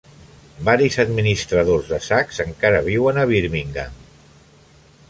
Varis 0.69 0.95
administradors 1.03 1.91
de 1.91 2.01
Saks 2.07 2.43
encara 2.47 2.81
viuen 2.89 3.21
a 3.25 3.31
Birmingham. 3.35 4.03